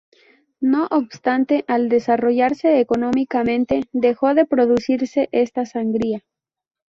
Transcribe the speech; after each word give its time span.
No 0.61 0.87
obstante, 0.89 1.63
al 1.67 1.87
desarrollarse 1.87 2.79
económicamente 2.79 3.87
dejó 3.91 4.33
de 4.33 4.47
producirse 4.47 5.29
esta 5.31 5.67
sangría. 5.67 6.23